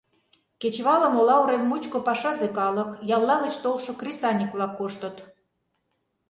Кечывалым 0.61 1.13
ола 1.19 1.35
урем 1.43 1.63
мучко 1.69 1.97
пашазе 2.07 2.47
калык, 2.57 2.89
ялла 3.15 3.35
гыч 3.45 3.55
толшо 3.63 3.91
кресаньык-влак 3.99 4.71
коштыт. 4.79 5.17